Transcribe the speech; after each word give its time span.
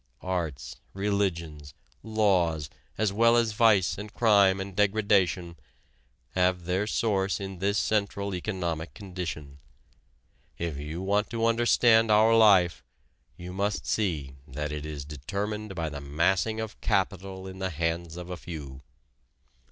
Arts, 0.23 0.77
religions, 0.95 1.75
laws, 2.01 2.71
as 2.97 3.13
well 3.13 3.37
as 3.37 3.51
vice 3.51 3.99
and 3.99 4.11
crime 4.11 4.59
and 4.59 4.75
degradation, 4.75 5.57
have 6.31 6.65
their 6.65 6.87
source 6.87 7.39
in 7.39 7.59
this 7.59 7.77
central 7.77 8.33
economic 8.33 8.95
condition. 8.95 9.59
If 10.57 10.77
you 10.79 11.03
want 11.03 11.29
to 11.29 11.45
understand 11.45 12.09
our 12.09 12.35
life 12.35 12.83
you 13.37 13.53
must 13.53 13.85
see 13.85 14.37
that 14.47 14.71
it 14.71 14.87
is 14.87 15.05
determined 15.05 15.75
by 15.75 15.87
the 15.89 16.01
massing 16.01 16.59
of 16.59 16.81
capital 16.81 17.45
in 17.45 17.59
the 17.59 17.69
hands 17.69 18.17
of 18.17 18.31
a 18.31 18.37
few. 18.37 18.81